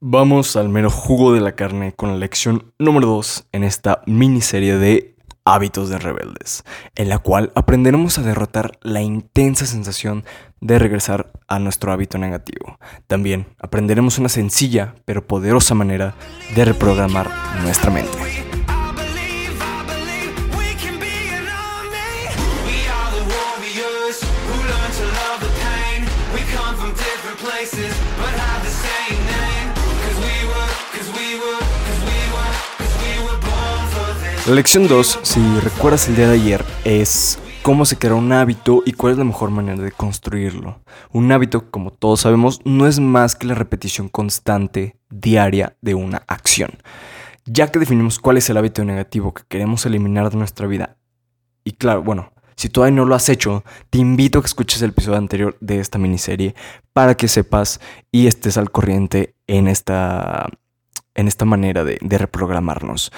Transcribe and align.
Vamos 0.00 0.54
al 0.54 0.68
mero 0.68 0.90
jugo 0.90 1.32
de 1.32 1.40
la 1.40 1.56
carne 1.56 1.92
con 1.92 2.10
la 2.10 2.16
lección 2.18 2.72
número 2.78 3.08
2 3.08 3.48
en 3.50 3.64
esta 3.64 4.02
miniserie 4.06 4.78
de 4.78 5.16
Hábitos 5.44 5.88
de 5.88 5.98
Rebeldes, 5.98 6.62
en 6.94 7.08
la 7.08 7.18
cual 7.18 7.50
aprenderemos 7.56 8.16
a 8.16 8.22
derrotar 8.22 8.78
la 8.82 9.02
intensa 9.02 9.66
sensación 9.66 10.24
de 10.60 10.78
regresar 10.78 11.32
a 11.48 11.58
nuestro 11.58 11.90
hábito 11.90 12.16
negativo. 12.16 12.78
También 13.08 13.48
aprenderemos 13.58 14.18
una 14.18 14.28
sencilla 14.28 14.94
pero 15.04 15.26
poderosa 15.26 15.74
manera 15.74 16.14
de 16.54 16.64
reprogramar 16.64 17.28
nuestra 17.64 17.90
mente. 17.90 18.27
La 34.48 34.54
lección 34.54 34.88
2, 34.88 35.20
si 35.24 35.40
recuerdas 35.60 36.08
el 36.08 36.16
día 36.16 36.26
de 36.26 36.36
ayer, 36.36 36.64
es 36.82 37.38
cómo 37.60 37.84
se 37.84 37.98
crea 37.98 38.14
un 38.14 38.32
hábito 38.32 38.82
y 38.86 38.92
cuál 38.92 39.12
es 39.12 39.18
la 39.18 39.24
mejor 39.24 39.50
manera 39.50 39.82
de 39.82 39.92
construirlo. 39.92 40.80
Un 41.12 41.30
hábito, 41.30 41.70
como 41.70 41.90
todos 41.90 42.20
sabemos, 42.20 42.62
no 42.64 42.86
es 42.86 42.98
más 42.98 43.36
que 43.36 43.46
la 43.46 43.54
repetición 43.54 44.08
constante, 44.08 44.96
diaria, 45.10 45.76
de 45.82 45.92
una 45.94 46.22
acción. 46.26 46.70
Ya 47.44 47.70
que 47.70 47.78
definimos 47.78 48.18
cuál 48.18 48.38
es 48.38 48.48
el 48.48 48.56
hábito 48.56 48.82
negativo 48.86 49.34
que 49.34 49.42
queremos 49.46 49.84
eliminar 49.84 50.30
de 50.30 50.38
nuestra 50.38 50.66
vida. 50.66 50.96
Y 51.62 51.72
claro, 51.72 52.02
bueno, 52.02 52.32
si 52.56 52.70
todavía 52.70 52.96
no 52.96 53.04
lo 53.04 53.14
has 53.14 53.28
hecho, 53.28 53.64
te 53.90 53.98
invito 53.98 54.38
a 54.38 54.42
que 54.42 54.46
escuches 54.46 54.80
el 54.80 54.90
episodio 54.90 55.18
anterior 55.18 55.58
de 55.60 55.78
esta 55.78 55.98
miniserie 55.98 56.54
para 56.94 57.18
que 57.18 57.28
sepas 57.28 57.80
y 58.10 58.26
estés 58.28 58.56
al 58.56 58.70
corriente 58.70 59.34
en 59.46 59.68
esta, 59.68 60.48
en 61.14 61.28
esta 61.28 61.44
manera 61.44 61.84
de, 61.84 61.98
de 62.00 62.16
reprogramarnos. 62.16 63.12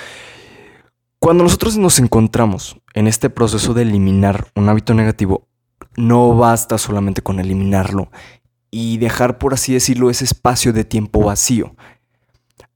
Cuando 1.22 1.44
nosotros 1.44 1.76
nos 1.76 1.98
encontramos 1.98 2.80
en 2.94 3.06
este 3.06 3.28
proceso 3.28 3.74
de 3.74 3.82
eliminar 3.82 4.50
un 4.56 4.70
hábito 4.70 4.94
negativo, 4.94 5.46
no 5.94 6.34
basta 6.34 6.78
solamente 6.78 7.20
con 7.20 7.38
eliminarlo 7.38 8.10
y 8.70 8.96
dejar, 8.96 9.36
por 9.36 9.52
así 9.52 9.74
decirlo, 9.74 10.08
ese 10.08 10.24
espacio 10.24 10.72
de 10.72 10.84
tiempo 10.84 11.22
vacío. 11.22 11.76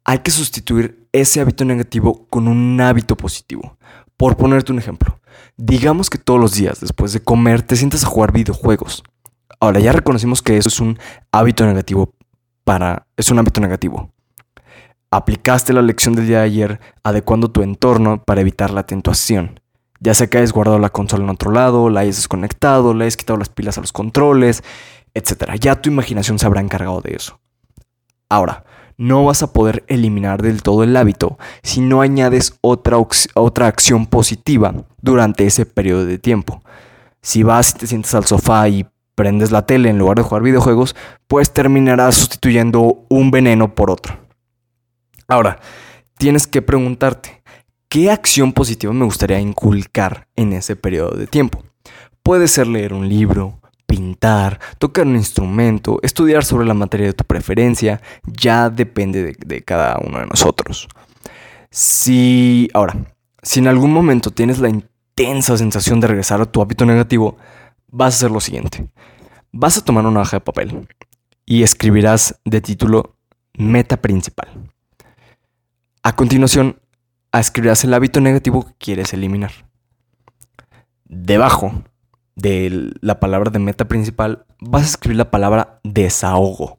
Hay 0.05 0.19
que 0.19 0.31
sustituir 0.31 1.09
ese 1.13 1.41
hábito 1.41 1.65
negativo 1.65 2.27
con 2.29 2.47
un 2.47 2.79
hábito 2.83 3.17
positivo. 3.17 3.79
Por 4.19 4.37
ponerte 4.37 4.73
un 4.73 4.79
ejemplo, 4.79 5.19
digamos 5.57 6.11
que 6.11 6.19
todos 6.19 6.39
los 6.39 6.53
días 6.53 6.81
después 6.81 7.15
de 7.15 7.23
comer 7.23 7.63
te 7.63 7.77
sientas 7.77 8.05
a 8.05 8.09
jugar 8.09 8.31
videojuegos. 8.31 9.03
Ahora 9.59 9.81
ya 9.81 9.93
reconocimos 9.93 10.43
que 10.43 10.59
eso 10.59 10.69
es 10.69 10.81
un 10.81 10.99
hábito 11.33 11.65
negativo 11.65 12.13
para 12.63 13.07
es 13.17 13.31
un 13.31 13.39
hábito 13.39 13.63
negativo 13.63 14.14
aplicaste 15.17 15.73
la 15.73 15.83
lección 15.83 16.15
del 16.15 16.27
día 16.27 16.39
de 16.39 16.45
ayer 16.45 16.81
adecuando 17.05 17.51
tu 17.51 17.63
entorno 17.63 18.23
para 18.25 18.41
evitar 18.41 18.71
la 18.71 18.85
tentación. 18.85 19.61
Ya 20.01 20.13
sea 20.13 20.27
que 20.27 20.39
hayas 20.39 20.53
guardado 20.53 20.79
la 20.81 20.91
consola 20.91 21.23
en 21.23 21.31
otro 21.31 21.53
lado, 21.53 21.89
la 21.89 22.01
hayas 22.01 22.17
desconectado, 22.17 22.95
le 22.95 23.05
hayas 23.05 23.17
quitado 23.17 23.39
las 23.39 23.49
pilas 23.49 23.79
a 23.79 23.81
los 23.81 23.93
controles, 23.93 24.65
etc. 25.15 25.55
Ya 25.61 25.81
tu 25.81 25.89
imaginación 25.89 26.39
se 26.39 26.47
habrá 26.47 26.61
encargado 26.61 27.01
de 27.01 27.15
eso. 27.15 27.39
Ahora, 28.29 28.65
no 28.99 29.25
vas 29.25 29.43
a 29.43 29.53
poder 29.53 29.85
eliminar 29.87 30.43
del 30.43 30.63
todo 30.63 30.83
el 30.83 30.97
hábito 30.97 31.39
si 31.63 31.81
no 31.81 32.01
añades 32.01 32.59
otra, 32.61 32.99
otra 33.35 33.67
acción 33.69 34.07
positiva 34.07 34.75
durante 35.01 35.47
ese 35.47 35.65
periodo 35.65 36.07
de 36.07 36.19
tiempo. 36.19 36.63
Si 37.23 37.45
vas 37.45 37.71
y 37.71 37.79
te 37.79 37.87
sientes 37.87 38.15
al 38.15 38.25
sofá 38.25 38.69
y 38.69 38.87
prendes 39.15 39.53
la 39.53 39.65
tele 39.65 39.91
en 39.91 39.99
lugar 39.99 40.17
de 40.17 40.25
jugar 40.25 40.43
videojuegos, 40.43 40.97
pues 41.29 41.53
terminarás 41.53 42.17
sustituyendo 42.17 43.05
un 43.09 43.31
veneno 43.31 43.75
por 43.77 43.93
otro. 43.93 44.24
Ahora, 45.29 45.59
tienes 46.19 46.47
que 46.47 46.63
preguntarte, 46.63 47.43
¿qué 47.89 48.11
acción 48.11 48.53
positiva 48.53 48.93
me 48.93 49.05
gustaría 49.05 49.41
inculcar 49.41 50.29
en 50.37 50.53
ese 50.53 50.77
periodo 50.77 51.17
de 51.17 51.27
tiempo? 51.27 51.63
Puede 52.23 52.49
ser 52.49 52.67
leer 52.67 52.93
un 52.93 53.09
libro, 53.09 53.61
pintar, 53.87 54.61
tocar 54.79 55.07
un 55.07 55.17
instrumento, 55.17 55.99
estudiar 56.03 56.45
sobre 56.45 56.67
la 56.67 56.75
materia 56.75 57.07
de 57.07 57.13
tu 57.13 57.25
preferencia, 57.25 58.01
ya 58.25 58.71
depende 58.71 59.37
de, 59.39 59.63
cada 59.63 59.99
uno 59.99 60.19
de 60.19 60.27
nosotros. 60.27 60.89
Si, 61.71 62.69
ahora, 62.75 62.97
si 63.43 63.61
en 63.61 63.69
algún 63.69 63.93
momento 63.93 64.31
tienes 64.31 64.59
la 64.59 64.69
intensa 64.69 65.57
sensación 65.57 66.01
de 66.01 66.09
regresar 66.09 66.41
a 66.41 66.47
tu 66.47 66.61
hábito 66.61 66.85
negativo, 66.87 67.37
vas 67.89 68.15
a 68.15 68.17
hacer 68.17 68.31
lo 68.31 68.41
siguiente. 68.41 68.89
Vas 69.53 69.79
a 69.79 69.85
tomar 69.85 70.07
una 70.07 70.21
hoja 70.21 70.39
de 70.39 70.41
papel 70.41 70.89
y 71.47 71.63
escribirás 71.63 72.41
de 72.45 72.61
título 72.61 73.17
Meta 73.57 73.97
principal. 73.99 74.74
A 76.07 76.15
continuación, 76.15 76.83
escribirás 77.33 77.83
el 77.85 77.95
hábito 77.95 78.21
negativo 78.21 78.67
que 78.67 78.75
quieres 78.75 79.15
eliminar. 79.15 79.53
Debajo 81.07 81.83
de 82.37 82.93
la 83.01 83.21
palabra 83.21 83.51
de 83.51 83.59
meta 83.59 83.89
principal 83.89 84.45
vas 84.61 84.83
a 84.83 84.87
escribir 84.87 85.17
la 85.17 85.31
palabra 85.31 85.81
desahogo. 85.83 86.77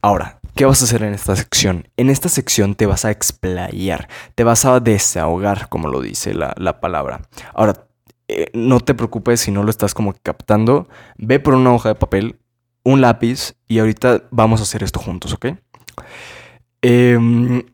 Ahora, 0.00 0.40
¿qué 0.56 0.64
vas 0.64 0.82
a 0.82 0.86
hacer 0.86 1.04
en 1.04 1.14
esta 1.14 1.36
sección? 1.36 1.86
En 1.96 2.10
esta 2.10 2.28
sección 2.28 2.74
te 2.74 2.86
vas 2.86 3.04
a 3.04 3.12
explayar, 3.12 4.08
te 4.34 4.42
vas 4.42 4.64
a 4.64 4.80
desahogar, 4.80 5.68
como 5.68 5.86
lo 5.86 6.00
dice 6.00 6.34
la, 6.34 6.80
palabra. 6.80 7.20
Ahora, 7.54 7.86
eh, 8.26 8.50
no 8.52 8.80
te 8.80 8.94
preocupes 8.94 9.42
si 9.42 9.52
no 9.52 9.62
lo 9.62 9.70
estás 9.70 9.94
como 9.94 10.12
captando. 10.24 10.88
Ve 11.18 11.38
por 11.38 11.54
una 11.54 11.72
hoja 11.72 11.90
de 11.90 11.94
papel, 11.94 12.40
un 12.82 13.00
lápiz 13.00 13.54
y 13.68 13.78
ahorita 13.78 14.24
vamos 14.32 14.58
a 14.58 14.64
hacer 14.64 14.82
esto 14.82 14.98
juntos, 14.98 15.34
¿ok? 15.34 15.46
Eh, 16.84 17.64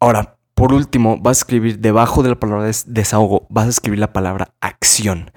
Ahora, 0.00 0.38
por 0.54 0.72
último, 0.72 1.18
vas 1.18 1.38
a 1.38 1.40
escribir 1.40 1.78
debajo 1.78 2.22
de 2.22 2.30
la 2.30 2.40
palabra 2.40 2.70
desahogo, 2.86 3.46
vas 3.50 3.66
a 3.66 3.70
escribir 3.70 3.98
la 3.98 4.14
palabra 4.14 4.54
acción. 4.60 5.30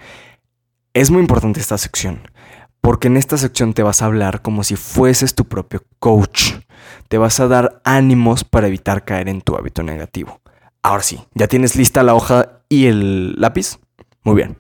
Es 0.93 1.11
muy 1.11 1.21
importante 1.21 1.59
esta 1.59 1.77
sección, 1.77 2.21
porque 2.79 3.07
en 3.07 3.17
esta 3.17 3.37
sección 3.37 3.73
te 3.73 3.83
vas 3.83 4.01
a 4.01 4.05
hablar 4.05 4.41
como 4.41 4.63
si 4.63 4.77
fueses 4.77 5.35
tu 5.35 5.45
propio 5.45 5.83
coach. 5.99 6.53
Te 7.09 7.17
vas 7.17 7.39
a 7.39 7.47
dar 7.47 7.81
ánimos 7.83 8.43
para 8.45 8.67
evitar 8.67 9.03
caer 9.03 9.27
en 9.27 9.41
tu 9.41 9.55
hábito 9.55 9.83
negativo. 9.83 10.41
Ahora 10.81 11.03
sí, 11.03 11.23
¿ya 11.33 11.47
tienes 11.47 11.75
lista 11.75 12.03
la 12.03 12.15
hoja 12.15 12.63
y 12.69 12.87
el 12.87 13.33
lápiz? 13.39 13.79
Muy 14.23 14.35
bien. 14.35 14.57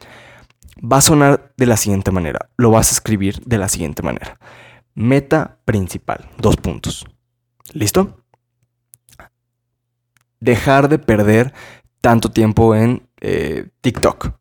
Va 0.81 0.97
a 0.97 1.01
sonar 1.01 1.53
de 1.55 1.65
la 1.65 1.77
siguiente 1.77 2.11
manera. 2.11 2.49
Lo 2.57 2.71
vas 2.71 2.89
a 2.89 2.93
escribir 2.93 3.41
de 3.45 3.57
la 3.57 3.69
siguiente 3.69 4.03
manera. 4.03 4.37
Meta 4.95 5.59
principal. 5.65 6.29
Dos 6.37 6.57
puntos. 6.57 7.05
¿Listo? 7.73 8.22
Dejar 10.43 10.89
de 10.89 10.99
perder 10.99 11.53
tanto 12.01 12.29
tiempo 12.29 12.75
en 12.75 13.07
eh, 13.21 13.69
TikTok. 13.81 14.31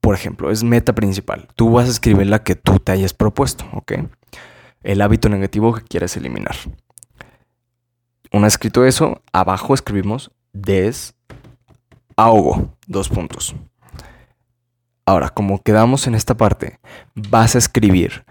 Por 0.00 0.14
ejemplo, 0.14 0.50
es 0.50 0.62
meta 0.62 0.94
principal. 0.94 1.48
Tú 1.56 1.72
vas 1.72 1.88
a 1.88 1.90
escribir 1.90 2.26
la 2.28 2.42
que 2.42 2.54
tú 2.54 2.78
te 2.78 2.92
hayas 2.92 3.14
propuesto, 3.14 3.64
¿ok? 3.72 3.92
El 4.82 5.00
hábito 5.02 5.28
negativo 5.28 5.74
que 5.74 5.82
quieres 5.82 6.16
eliminar. 6.16 6.54
Una 8.30 8.46
escrito 8.46 8.84
eso, 8.84 9.22
abajo 9.32 9.74
escribimos 9.74 10.30
desahogo. 10.52 11.14
Dos 12.86 13.08
puntos. 13.08 13.56
Ahora, 15.06 15.30
como 15.30 15.62
quedamos 15.62 16.06
en 16.06 16.14
esta 16.14 16.36
parte, 16.36 16.78
vas 17.14 17.54
a 17.54 17.58
escribir 17.58 18.24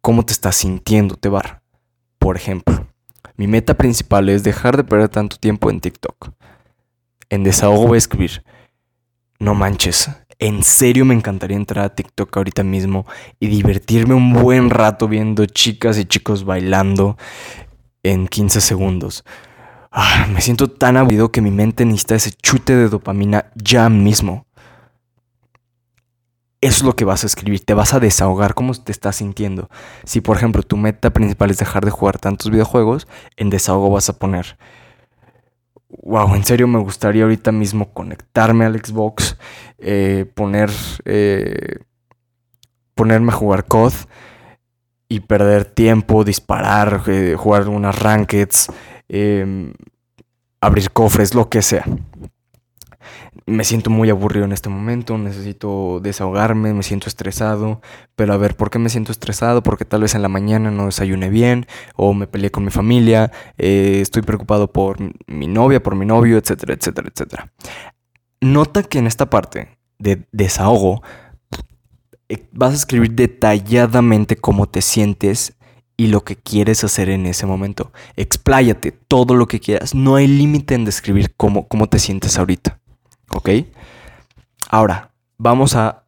cómo 0.00 0.24
te 0.24 0.32
estás 0.32 0.56
sintiendo, 0.56 1.16
te 1.16 1.28
bar. 1.28 1.62
Por 2.18 2.36
ejemplo, 2.36 2.87
mi 3.38 3.46
meta 3.46 3.74
principal 3.74 4.28
es 4.28 4.42
dejar 4.42 4.76
de 4.76 4.84
perder 4.84 5.08
tanto 5.08 5.36
tiempo 5.36 5.70
en 5.70 5.80
TikTok. 5.80 6.32
En 7.30 7.44
desahogo 7.44 7.86
voy 7.86 7.94
a 7.94 7.98
escribir, 7.98 8.42
no 9.38 9.54
manches, 9.54 10.10
en 10.40 10.64
serio 10.64 11.04
me 11.04 11.14
encantaría 11.14 11.56
entrar 11.56 11.84
a 11.84 11.94
TikTok 11.94 12.36
ahorita 12.36 12.64
mismo 12.64 13.06
y 13.38 13.46
divertirme 13.46 14.14
un 14.14 14.32
buen 14.32 14.70
rato 14.70 15.06
viendo 15.06 15.46
chicas 15.46 15.98
y 15.98 16.04
chicos 16.04 16.44
bailando 16.44 17.16
en 18.02 18.26
15 18.26 18.60
segundos. 18.60 19.24
Ah, 19.92 20.26
me 20.32 20.40
siento 20.40 20.68
tan 20.68 20.96
aburrido 20.96 21.30
que 21.30 21.40
mi 21.40 21.52
mente 21.52 21.84
necesita 21.84 22.16
ese 22.16 22.32
chute 22.32 22.74
de 22.74 22.88
dopamina 22.88 23.52
ya 23.54 23.88
mismo. 23.88 24.47
Es 26.60 26.82
lo 26.82 26.96
que 26.96 27.04
vas 27.04 27.22
a 27.22 27.28
escribir, 27.28 27.64
te 27.64 27.74
vas 27.74 27.94
a 27.94 28.00
desahogar 28.00 28.54
cómo 28.54 28.74
te 28.74 28.90
estás 28.90 29.16
sintiendo. 29.16 29.68
Si 30.04 30.20
por 30.20 30.36
ejemplo 30.36 30.64
tu 30.64 30.76
meta 30.76 31.10
principal 31.10 31.50
es 31.50 31.58
dejar 31.58 31.84
de 31.84 31.92
jugar 31.92 32.18
tantos 32.18 32.50
videojuegos, 32.50 33.06
en 33.36 33.48
desahogo 33.48 33.90
vas 33.90 34.08
a 34.08 34.18
poner, 34.18 34.58
wow, 35.88 36.34
en 36.34 36.44
serio 36.44 36.66
me 36.66 36.80
gustaría 36.80 37.22
ahorita 37.22 37.52
mismo 37.52 37.92
conectarme 37.92 38.64
al 38.64 38.84
Xbox, 38.84 39.36
eh, 39.78 40.26
poner, 40.34 40.70
eh, 41.04 41.78
ponerme 42.94 43.30
a 43.32 43.36
jugar 43.36 43.64
COD 43.66 43.92
y 45.08 45.20
perder 45.20 45.64
tiempo, 45.64 46.24
disparar, 46.24 47.02
eh, 47.06 47.36
jugar 47.38 47.62
algunas 47.62 47.98
rankeds, 47.98 48.66
em, 49.08 49.72
abrir 50.60 50.90
cofres, 50.90 51.34
lo 51.34 51.48
que 51.48 51.62
sea. 51.62 51.84
Me 53.46 53.64
siento 53.64 53.90
muy 53.90 54.10
aburrido 54.10 54.44
en 54.44 54.52
este 54.52 54.68
momento, 54.68 55.16
necesito 55.18 56.00
desahogarme, 56.02 56.74
me 56.74 56.82
siento 56.82 57.08
estresado, 57.08 57.80
pero 58.16 58.32
a 58.32 58.36
ver, 58.36 58.56
¿por 58.56 58.70
qué 58.70 58.78
me 58.78 58.88
siento 58.88 59.12
estresado? 59.12 59.62
Porque 59.62 59.84
tal 59.84 60.02
vez 60.02 60.14
en 60.14 60.22
la 60.22 60.28
mañana 60.28 60.70
no 60.70 60.86
desayuné 60.86 61.30
bien, 61.30 61.66
o 61.96 62.14
me 62.14 62.26
peleé 62.26 62.50
con 62.50 62.64
mi 62.64 62.70
familia, 62.70 63.32
eh, 63.56 64.00
estoy 64.02 64.22
preocupado 64.22 64.72
por 64.72 64.98
mi 65.26 65.46
novia, 65.46 65.82
por 65.82 65.94
mi 65.94 66.06
novio, 66.06 66.38
etcétera, 66.38 66.74
etcétera, 66.74 67.08
etcétera. 67.12 67.52
Nota 68.40 68.82
que 68.82 68.98
en 68.98 69.06
esta 69.06 69.30
parte 69.30 69.78
de 69.98 70.26
desahogo, 70.32 71.02
eh, 72.28 72.46
vas 72.52 72.72
a 72.72 72.76
escribir 72.76 73.12
detalladamente 73.12 74.36
cómo 74.36 74.68
te 74.68 74.82
sientes 74.82 75.54
y 75.96 76.06
lo 76.08 76.22
que 76.24 76.36
quieres 76.36 76.84
hacer 76.84 77.08
en 77.08 77.26
ese 77.26 77.46
momento. 77.46 77.92
Expláyate 78.16 78.92
todo 78.92 79.34
lo 79.34 79.48
que 79.48 79.60
quieras. 79.60 79.94
No 79.94 80.14
hay 80.14 80.28
límite 80.28 80.74
en 80.74 80.84
describir 80.84 81.34
cómo, 81.36 81.66
cómo 81.66 81.88
te 81.88 81.98
sientes 81.98 82.38
ahorita. 82.38 82.78
¿Ok? 83.34 83.50
Ahora, 84.70 85.12
vamos 85.36 85.74
a, 85.76 86.04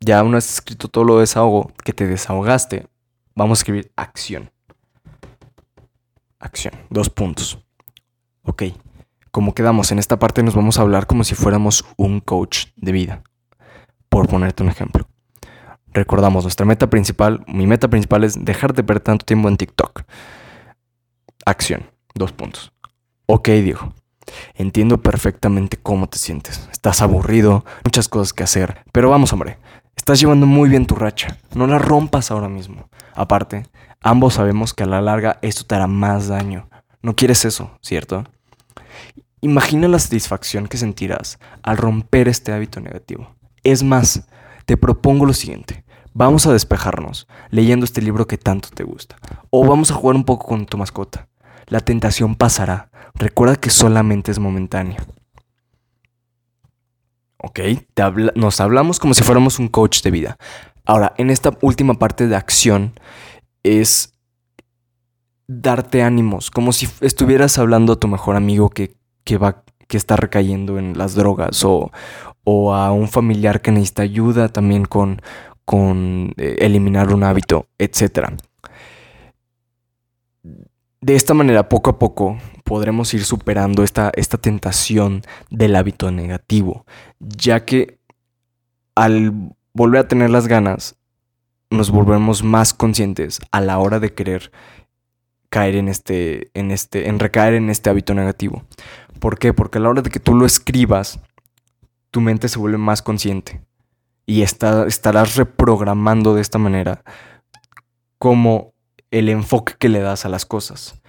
ya 0.00 0.22
una 0.22 0.36
vez 0.36 0.52
escrito 0.52 0.88
todo 0.88 1.04
lo 1.04 1.14
de 1.16 1.20
desahogo, 1.20 1.72
que 1.84 1.92
te 1.92 2.06
desahogaste, 2.06 2.86
vamos 3.34 3.58
a 3.58 3.60
escribir 3.60 3.92
acción. 3.96 4.50
Acción, 6.38 6.74
dos 6.90 7.08
puntos. 7.08 7.58
Ok, 8.42 8.64
como 9.30 9.54
quedamos 9.54 9.90
en 9.90 9.98
esta 9.98 10.18
parte 10.18 10.42
nos 10.42 10.54
vamos 10.54 10.78
a 10.78 10.82
hablar 10.82 11.06
como 11.06 11.24
si 11.24 11.34
fuéramos 11.34 11.84
un 11.96 12.20
coach 12.20 12.66
de 12.76 12.92
vida. 12.92 13.22
Por 14.08 14.28
ponerte 14.28 14.62
un 14.62 14.68
ejemplo. 14.68 15.08
Recordamos, 15.92 16.44
nuestra 16.44 16.66
meta 16.66 16.90
principal, 16.90 17.44
mi 17.46 17.66
meta 17.66 17.88
principal 17.88 18.24
es 18.24 18.44
dejar 18.44 18.74
de 18.74 18.84
perder 18.84 19.02
tanto 19.02 19.24
tiempo 19.24 19.48
en 19.48 19.56
TikTok. 19.56 20.02
Acción, 21.46 21.90
dos 22.14 22.32
puntos. 22.32 22.72
Ok, 23.26 23.48
Diego. 23.48 23.94
Entiendo 24.54 25.00
perfectamente 25.00 25.76
cómo 25.76 26.08
te 26.08 26.18
sientes. 26.18 26.68
Estás 26.72 27.02
aburrido, 27.02 27.64
muchas 27.84 28.08
cosas 28.08 28.32
que 28.32 28.42
hacer. 28.42 28.84
Pero 28.92 29.10
vamos, 29.10 29.32
hombre. 29.32 29.58
Estás 29.96 30.20
llevando 30.20 30.46
muy 30.46 30.68
bien 30.68 30.86
tu 30.86 30.94
racha. 30.94 31.38
No 31.54 31.66
la 31.66 31.78
rompas 31.78 32.30
ahora 32.30 32.48
mismo. 32.48 32.88
Aparte, 33.14 33.66
ambos 34.00 34.34
sabemos 34.34 34.74
que 34.74 34.82
a 34.82 34.86
la 34.86 35.00
larga 35.00 35.38
esto 35.42 35.64
te 35.64 35.74
hará 35.74 35.86
más 35.86 36.28
daño. 36.28 36.68
No 37.02 37.14
quieres 37.14 37.44
eso, 37.44 37.78
¿cierto? 37.80 38.24
Imagina 39.40 39.88
la 39.88 39.98
satisfacción 39.98 40.68
que 40.68 40.78
sentirás 40.78 41.38
al 41.62 41.76
romper 41.76 42.28
este 42.28 42.52
hábito 42.52 42.80
negativo. 42.80 43.34
Es 43.62 43.82
más, 43.82 44.26
te 44.64 44.76
propongo 44.76 45.26
lo 45.26 45.32
siguiente. 45.32 45.84
Vamos 46.12 46.46
a 46.46 46.52
despejarnos 46.52 47.26
leyendo 47.50 47.84
este 47.84 48.00
libro 48.00 48.26
que 48.26 48.38
tanto 48.38 48.68
te 48.70 48.84
gusta. 48.84 49.16
O 49.50 49.66
vamos 49.66 49.90
a 49.90 49.94
jugar 49.94 50.16
un 50.16 50.24
poco 50.24 50.46
con 50.46 50.64
tu 50.64 50.78
mascota. 50.78 51.28
La 51.66 51.80
tentación 51.80 52.34
pasará. 52.34 52.90
Recuerda 53.14 53.56
que 53.56 53.70
solamente 53.70 54.30
es 54.30 54.38
momentánea. 54.38 54.98
¿Ok? 57.38 57.60
nos 58.34 58.60
hablamos 58.60 58.98
como 58.98 59.12
si 59.12 59.22
fuéramos 59.22 59.58
un 59.58 59.68
coach 59.68 60.02
de 60.02 60.10
vida. 60.10 60.38
Ahora, 60.86 61.14
en 61.18 61.30
esta 61.30 61.50
última 61.60 61.94
parte 61.94 62.26
de 62.26 62.36
acción 62.36 62.98
es 63.62 64.14
darte 65.46 66.02
ánimos, 66.02 66.50
como 66.50 66.72
si 66.72 66.88
estuvieras 67.00 67.58
hablando 67.58 67.92
a 67.92 68.00
tu 68.00 68.08
mejor 68.08 68.36
amigo 68.36 68.70
que, 68.70 68.96
que 69.24 69.36
va 69.36 69.62
que 69.86 69.96
está 69.96 70.16
recayendo 70.16 70.78
en 70.78 70.96
las 70.96 71.14
drogas 71.14 71.62
o, 71.64 71.92
o 72.44 72.74
a 72.74 72.92
un 72.92 73.08
familiar 73.08 73.60
que 73.60 73.70
necesita 73.70 74.02
ayuda 74.02 74.48
también 74.48 74.84
con, 74.84 75.20
con 75.64 76.32
eh, 76.36 76.56
eliminar 76.60 77.12
un 77.12 77.24
hábito, 77.24 77.68
etc. 77.78 78.34
De 81.04 81.14
esta 81.14 81.34
manera, 81.34 81.68
poco 81.68 81.90
a 81.90 81.98
poco, 81.98 82.38
podremos 82.64 83.12
ir 83.12 83.26
superando 83.26 83.84
esta, 83.84 84.10
esta 84.16 84.38
tentación 84.38 85.20
del 85.50 85.76
hábito 85.76 86.10
negativo, 86.10 86.86
ya 87.20 87.66
que 87.66 87.98
al 88.94 89.54
volver 89.74 90.00
a 90.00 90.08
tener 90.08 90.30
las 90.30 90.48
ganas, 90.48 90.96
nos 91.68 91.90
volvemos 91.90 92.42
más 92.42 92.72
conscientes 92.72 93.38
a 93.52 93.60
la 93.60 93.78
hora 93.80 94.00
de 94.00 94.14
querer 94.14 94.50
caer 95.50 95.76
en 95.76 95.88
este, 95.88 96.50
en 96.54 96.70
este, 96.70 97.06
en 97.06 97.18
recaer 97.18 97.52
en 97.52 97.68
este 97.68 97.90
hábito 97.90 98.14
negativo. 98.14 98.64
¿Por 99.18 99.38
qué? 99.38 99.52
Porque 99.52 99.76
a 99.76 99.82
la 99.82 99.90
hora 99.90 100.00
de 100.00 100.08
que 100.08 100.20
tú 100.20 100.34
lo 100.34 100.46
escribas, 100.46 101.20
tu 102.12 102.22
mente 102.22 102.48
se 102.48 102.58
vuelve 102.58 102.78
más 102.78 103.02
consciente 103.02 103.60
y 104.24 104.40
estarás 104.40 105.36
reprogramando 105.36 106.34
de 106.34 106.40
esta 106.40 106.56
manera 106.56 107.04
como 108.18 108.73
el 109.14 109.28
enfoque 109.28 109.74
que 109.78 109.88
le 109.88 110.00
das 110.00 110.24
a 110.24 110.28
las 110.28 110.44
cosas. 110.44 111.00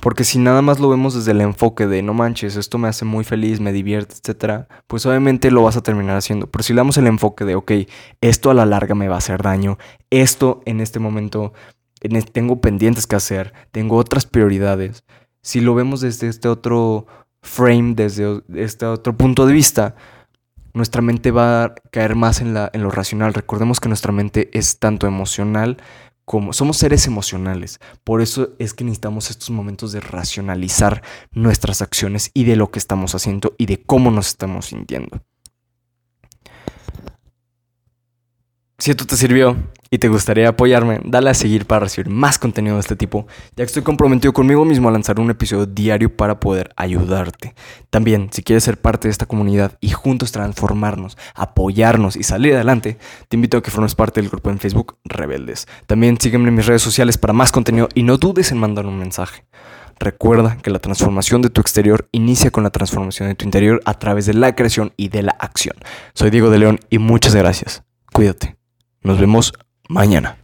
Porque 0.00 0.24
si 0.24 0.38
nada 0.38 0.60
más 0.62 0.80
lo 0.80 0.88
vemos 0.88 1.14
desde 1.14 1.32
el 1.32 1.40
enfoque 1.40 1.86
de 1.86 2.02
no 2.02 2.14
manches, 2.14 2.56
esto 2.56 2.78
me 2.78 2.88
hace 2.88 3.04
muy 3.04 3.24
feliz, 3.24 3.60
me 3.60 3.72
divierte, 3.72 4.14
etc., 4.14 4.66
pues 4.86 5.06
obviamente 5.06 5.50
lo 5.50 5.62
vas 5.62 5.76
a 5.76 5.82
terminar 5.82 6.16
haciendo. 6.16 6.48
Pero 6.48 6.62
si 6.62 6.72
le 6.72 6.78
damos 6.78 6.96
el 6.98 7.06
enfoque 7.06 7.44
de, 7.44 7.54
ok, 7.54 7.72
esto 8.20 8.50
a 8.50 8.54
la 8.54 8.66
larga 8.66 8.94
me 8.94 9.08
va 9.08 9.16
a 9.16 9.18
hacer 9.18 9.42
daño, 9.42 9.78
esto 10.10 10.62
en 10.64 10.80
este 10.80 10.98
momento 10.98 11.52
tengo 12.32 12.60
pendientes 12.60 13.06
que 13.06 13.16
hacer, 13.16 13.52
tengo 13.70 13.96
otras 13.96 14.26
prioridades. 14.26 15.04
Si 15.42 15.60
lo 15.60 15.74
vemos 15.74 16.00
desde 16.00 16.28
este 16.28 16.48
otro 16.48 17.06
frame, 17.42 17.94
desde 17.94 18.42
este 18.54 18.86
otro 18.86 19.16
punto 19.16 19.46
de 19.46 19.52
vista, 19.52 19.94
nuestra 20.72 21.02
mente 21.02 21.30
va 21.30 21.64
a 21.64 21.74
caer 21.90 22.14
más 22.14 22.40
en, 22.40 22.54
la, 22.54 22.70
en 22.72 22.82
lo 22.82 22.90
racional. 22.90 23.34
Recordemos 23.34 23.80
que 23.80 23.88
nuestra 23.88 24.12
mente 24.12 24.50
es 24.52 24.78
tanto 24.78 25.06
emocional 25.06 25.78
como 26.30 26.52
somos 26.52 26.76
seres 26.76 27.08
emocionales. 27.08 27.80
Por 28.04 28.20
eso 28.20 28.50
es 28.60 28.72
que 28.72 28.84
necesitamos 28.84 29.30
estos 29.30 29.50
momentos 29.50 29.90
de 29.90 29.98
racionalizar 29.98 31.02
nuestras 31.32 31.82
acciones 31.82 32.30
y 32.34 32.44
de 32.44 32.54
lo 32.54 32.70
que 32.70 32.78
estamos 32.78 33.16
haciendo 33.16 33.56
y 33.58 33.66
de 33.66 33.82
cómo 33.82 34.12
nos 34.12 34.28
estamos 34.28 34.66
sintiendo. 34.66 35.24
Si 38.80 38.90
esto 38.90 39.04
te 39.04 39.14
sirvió 39.14 39.58
y 39.90 39.98
te 39.98 40.08
gustaría 40.08 40.48
apoyarme, 40.48 41.02
dale 41.04 41.28
a 41.28 41.34
seguir 41.34 41.66
para 41.66 41.80
recibir 41.80 42.10
más 42.10 42.38
contenido 42.38 42.76
de 42.76 42.80
este 42.80 42.96
tipo, 42.96 43.26
ya 43.50 43.56
que 43.56 43.64
estoy 43.64 43.82
comprometido 43.82 44.32
conmigo 44.32 44.64
mismo 44.64 44.88
a 44.88 44.92
lanzar 44.92 45.20
un 45.20 45.28
episodio 45.28 45.66
diario 45.66 46.16
para 46.16 46.40
poder 46.40 46.72
ayudarte. 46.76 47.54
También, 47.90 48.30
si 48.32 48.42
quieres 48.42 48.64
ser 48.64 48.80
parte 48.80 49.08
de 49.08 49.12
esta 49.12 49.26
comunidad 49.26 49.76
y 49.82 49.90
juntos 49.90 50.32
transformarnos, 50.32 51.18
apoyarnos 51.34 52.16
y 52.16 52.22
salir 52.22 52.54
adelante, 52.54 52.96
te 53.28 53.36
invito 53.36 53.58
a 53.58 53.62
que 53.62 53.70
formes 53.70 53.94
parte 53.94 54.22
del 54.22 54.30
grupo 54.30 54.48
en 54.48 54.58
Facebook 54.58 54.96
Rebeldes. 55.04 55.68
También 55.86 56.18
sígueme 56.18 56.48
en 56.48 56.54
mis 56.54 56.64
redes 56.64 56.80
sociales 56.80 57.18
para 57.18 57.34
más 57.34 57.52
contenido 57.52 57.90
y 57.92 58.02
no 58.02 58.16
dudes 58.16 58.50
en 58.50 58.56
mandar 58.56 58.86
un 58.86 58.98
mensaje. 58.98 59.44
Recuerda 59.98 60.56
que 60.56 60.70
la 60.70 60.78
transformación 60.78 61.42
de 61.42 61.50
tu 61.50 61.60
exterior 61.60 62.08
inicia 62.12 62.50
con 62.50 62.64
la 62.64 62.70
transformación 62.70 63.28
de 63.28 63.34
tu 63.34 63.44
interior 63.44 63.82
a 63.84 63.98
través 63.98 64.24
de 64.24 64.32
la 64.32 64.56
creación 64.56 64.94
y 64.96 65.10
de 65.10 65.22
la 65.22 65.32
acción. 65.32 65.76
Soy 66.14 66.30
Diego 66.30 66.48
de 66.48 66.60
León 66.60 66.80
y 66.88 66.96
muchas 66.96 67.34
gracias. 67.34 67.82
Cuídate. 68.10 68.59
Nos 69.02 69.18
vemos 69.18 69.52
mañana. 69.88 70.39